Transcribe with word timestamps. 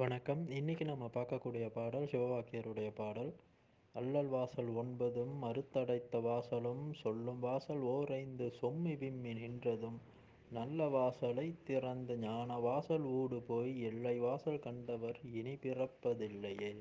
வணக்கம். 0.00 0.42
இன்னைக்கு 0.50 0.84
நம்ம 0.84 1.06
பார்க்கக்கூடிய 1.14 1.64
பாடல் 1.72 2.06
சிவவாக்கியருடைய 2.12 2.90
பாடல். 2.94 3.34
அல்லல் 3.94 4.26
வாசல் 4.26 4.70
ஒன்பதும் 4.82 5.32
மறுத்தடைத்த 5.42 6.20
வாசலும் 6.26 6.84
சொல்லும் 6.92 7.38
வாசல் 7.38 7.80
ஓரைந்து 7.80 8.46
சொம்மி 8.60 8.98
விம்மி 8.98 9.32
நின்றதும். 9.32 9.98
நல்ல 10.50 10.88
வாசலை 10.88 11.54
திறந்து 11.64 12.18
ஞான 12.18 12.58
வாசல் 12.58 13.02
ஊடு 13.02 13.40
போய் 13.46 13.80
எல்லை 13.80 14.18
வாசல் 14.18 14.58
கண்டவர் 14.58 15.18
இனி 15.22 15.54
பிறப்பதில்லையே. 15.54 16.72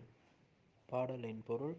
பாடலின் 0.86 1.44
பொருள் 1.48 1.78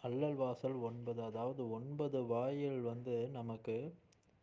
அல்லல் 0.00 0.34
வாசல் 0.34 0.78
ஒன்பது. 0.90 1.22
அதாவது 1.22 1.70
ஒன்பது 1.70 2.22
வாயில் 2.26 2.80
வந்து 2.80 3.28
நமக்கு 3.28 3.94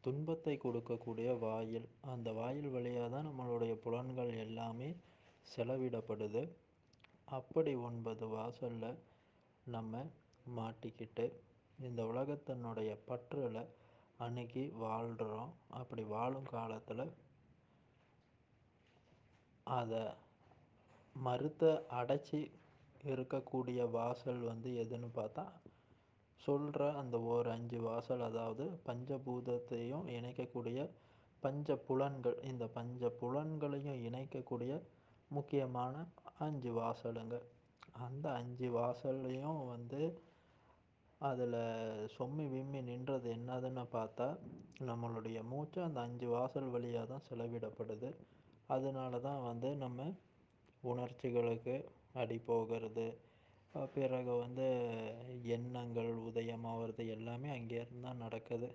துன்பத்தை 0.01 0.59
கொடுக்கக்கூடிய 0.65 1.39
வாயில். 1.39 1.89
அந்த 2.01 2.31
வாயில் 2.31 2.69
வழியாக 2.69 3.09
தான் 3.09 3.27
நம்மளுடைய 3.31 3.73
புலன்கள் 3.73 4.33
எல்லாமே 4.37 4.95
செலவிடப்படுது. 5.47 6.43
அப்படி 7.27 7.73
ஒன்பது 7.87 8.25
வாசலில் 8.27 8.99
நம்ம 9.65 10.03
மாட்டிக்கிட்டு 10.45 11.25
இந்த 11.77 12.01
உலகத்தினுடைய 12.03 12.91
பற்றில் 13.05 13.61
அன்னைக்கு 14.19 14.63
வாழ்கிறோம் 14.77 15.51
அப்படி 15.79 16.03
வாழும் 16.05 16.49
காலத்தில் 16.51 17.05
அதை 19.67 20.03
மறுத்த 21.15 21.63
அடைச்சி 21.99 22.39
இருக்கக்கூடிய 23.03 23.79
வாசல் 23.91 24.41
வந்து 24.41 24.69
எதுன்னு 24.83 25.09
பார்த்தா 25.15 25.45
சொல்கிற 26.41 26.83
அந்த 26.93 27.15
ஒரு 27.25 27.49
அஞ்சு 27.49 27.79
வாசல் 27.81 28.21
அதாவது 28.21 28.65
பஞ்சபூதத்தையும் 28.85 30.07
இணைக்கக்கூடிய 30.15 30.79
பஞ்ச 31.43 31.75
புலன்கள் 31.87 32.37
இந்த 32.43 32.65
பஞ்ச 32.69 33.09
புலன்களையும் 33.21 34.01
இணைக்கக்கூடிய 34.07 34.73
முக்கியமான 35.37 35.95
அஞ்சு 36.45 36.71
வாசலுங்க. 36.79 37.35
அந்த 38.05 38.25
அஞ்சு 38.41 38.67
வாசல்லையும் 38.77 39.61
வந்து 39.73 40.01
அதில் 41.21 41.59
சொம்மி 42.15 42.45
விம்மி 42.53 42.79
நின்றது 42.89 43.27
என்னதுன்னு 43.37 43.83
பார்த்தா 43.95 44.27
நம்மளுடைய 44.89 45.39
மூச்சு 45.51 45.79
அந்த 45.87 45.99
அஞ்சு 46.07 46.27
வாசல் 46.35 46.69
வழியாக 46.75 47.05
தான் 47.11 47.27
செலவிடப்படுது. 47.29 48.09
அதனால 48.69 49.19
தான் 49.27 49.41
வந்து 49.49 49.69
நம்ம 49.83 50.07
உணர்ச்சிகளுக்கு 50.83 51.75
அடி 52.21 52.37
போகிறது. 52.49 53.07
பிறகு 53.93 54.33
வந்து 54.43 54.65
எண்ணங்கள் 55.55 56.11
உதயமாகிறது 56.29 57.03
எல்லாமே 57.15 57.49
அங்கேருந்து 57.57 58.05
தான் 58.07 58.23
நடக்குது. 58.25 58.67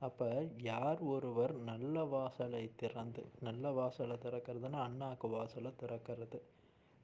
அப்போ 0.00 0.28
யார் 0.62 0.98
ஒருவர் 1.12 1.52
நல்ல 1.68 2.04
வாசலை 2.04 2.62
திறந்து 2.76 3.22
நல்ல 3.40 3.70
வாசலை 3.70 4.16
திறக்கிறதுனா 4.16 4.80
அண்ணாக்கு 4.88 5.28
வாசலை 5.28 5.70
திறக்கிறது. 5.82 6.38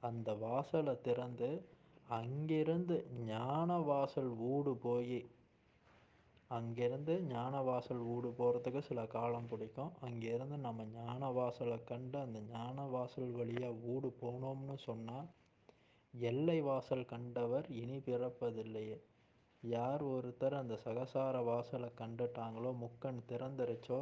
அந்த 0.03 0.33
வாசலை 0.33 0.93
திறந்து 1.01 1.49
அங்கிருந்து 2.09 2.95
ஞான 3.25 3.77
வாசல் 3.81 4.31
ஊடு 4.51 4.71
போய் 4.85 5.19
அங்கேருந்து 6.51 7.13
ஞான 7.27 7.61
வாசல் 7.61 8.01
ஊடு 8.13 8.29
போகிறதுக்கு 8.39 8.81
சில 8.81 9.05
காலம் 9.05 9.47
பிடிக்கும். 9.47 9.91
அங்கேருந்து 10.01 10.57
நம்ம 10.57 10.83
ஞான 10.97 11.31
வாசலை 11.31 11.77
கண்டு 11.83 12.19
அந்த 12.19 12.39
ஞான 12.51 12.85
வாசல் 12.87 13.31
வழியாக 13.31 13.81
ஊடு 13.93 14.11
போனோம்னு 14.21 14.77
சொன்னால் 14.87 15.29
எல்லை 16.13 16.61
வாசல் 16.61 17.05
கண்டவர் 17.05 17.67
இனி 17.71 17.97
பிறப்பதில்லையே. 17.97 18.97
யார் 19.63 20.03
ஒருத்தர் 20.05 20.55
அந்த 20.57 20.75
சகசார 20.85 21.43
வாசலை 21.43 21.89
கண்டுட்டாங்களோ 21.97 22.71
முக்கண் 22.77 23.19
திறந்துருச்சோ 23.29 23.99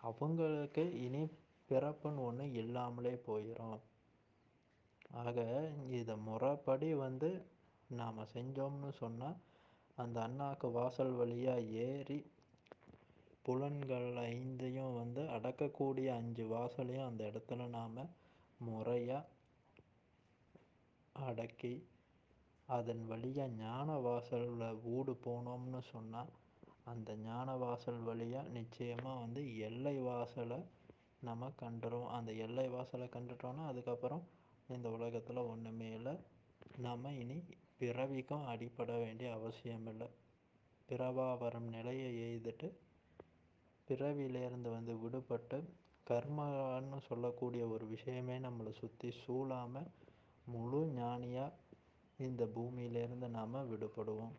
அவங்களுக்கு 0.00 0.84
இனி 1.00 1.22
பிறப்புன்னு 1.68 2.24
ஒன்று 2.24 2.44
இல்லாமலே 2.52 3.14
போயிடும் 3.26 3.78
ஆக 5.20 5.38
இதை 5.90 6.16
முறைப்படி 6.26 6.94
வந்து 6.96 7.30
நாம் 7.90 8.28
செஞ்சோம்னு 8.34 8.90
சொன்னால் 8.98 9.38
அந்த 9.98 10.20
அண்ணாக்கு 10.20 10.68
வாசல் 10.70 11.14
வழியாக 11.14 11.70
ஏறி 11.84 12.18
புலன்கள் 13.44 14.08
ஐந்தையும் 14.28 14.94
வந்து 14.94 15.22
அடக்கக்கூடிய 15.28 16.08
அஞ்சு 16.14 16.44
வாசலையும் 16.46 17.08
அந்த 17.08 17.22
இடத்துல 17.24 17.68
நாம் 17.68 17.98
முறையாக 18.60 19.28
அடக்கி 21.16 21.72
அதன் 22.76 23.02
வழியாக 23.06 23.54
ஞான 23.60 23.98
வாசலில் 23.98 24.64
ஊடு 24.94 25.12
போனோம்னு 25.24 25.80
சொன்னால் 25.92 26.30
அந்த 26.84 27.10
ஞான 27.24 27.48
வாசல் 27.56 28.02
வழியாக 28.02 28.52
நிச்சயமாக 28.58 29.22
வந்து 29.22 29.42
எல்லை 29.68 29.96
வாசலை 30.00 30.58
நம்ம 31.22 31.50
கண்டுரும் 31.62 32.08
அந்த 32.16 32.30
எல்லை 32.44 32.66
வாசலை 32.68 33.06
கண்டுட்டோன்னா 33.16 33.64
அதுக்கப்புறம் 33.66 34.22
இந்த 34.68 34.86
உலகத்தில் 34.90 35.48
ஒன்றுமே 35.52 35.88
இல்லை. 35.90 36.14
நம்ம 36.78 37.12
இனி 37.12 37.36
பிறவிக்கும் 37.78 38.46
அடிப்பட 38.46 38.92
வேண்டிய 38.98 39.28
அவசியம் 39.32 39.86
இல்லை. 39.86 40.08
பிறவா 40.88 41.26
வரும் 41.38 41.68
நிலையை 41.68 42.08
எய்துட்டு 42.26 42.68
பிறவியிலேருந்து 43.88 44.70
வந்து 44.76 44.92
விடுபட்டு 44.94 45.58
கர்மான்னு 46.06 46.98
சொல்லக்கூடிய 47.08 47.62
ஒரு 47.68 47.84
விஷயமே 47.86 48.36
நம்மளை 48.38 48.72
சுற்றி 48.72 49.08
சூழாமல் 49.22 49.88
முழு 50.46 50.80
ஞானியாக 50.98 51.56
இந்த 52.20 52.44
பூமியிலேருந்து 52.54 53.28
நாம் 53.28 53.68
விடுபடுவோம். 53.70 54.32